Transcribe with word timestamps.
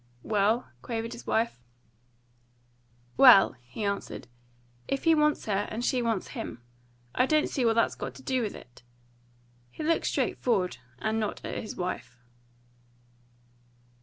"Well?" 0.23 0.67
quavered 0.81 1.13
his 1.13 1.27
wife. 1.27 1.59
"Well," 3.17 3.53
he 3.61 3.83
answered, 3.83 4.27
"if 4.87 5.03
he 5.03 5.13
wants 5.13 5.45
her, 5.45 5.67
and 5.69 5.85
she 5.85 6.01
wants 6.01 6.29
him, 6.29 6.59
I 7.13 7.27
don't 7.27 7.47
see 7.47 7.65
what 7.65 7.75
that's 7.75 7.93
got 7.93 8.15
to 8.15 8.23
do 8.23 8.41
with 8.41 8.55
it." 8.55 8.81
He 9.69 9.83
looked 9.83 10.07
straight 10.07 10.39
forward, 10.39 10.77
and 10.97 11.19
not 11.19 11.45
at 11.45 11.55
his 11.61 11.75
wife. 11.75 12.17